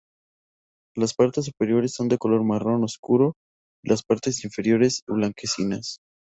Las 0.95 1.13
partes 1.13 1.45
superiores 1.45 1.93
son 1.93 2.07
de 2.09 2.17
color 2.17 2.43
marrón 2.43 2.83
oscuro 2.83 3.35
y 3.85 3.89
las 3.91 4.01
partes 4.01 4.43
inferiores 4.43 5.03
blanquecinas. 5.05 5.99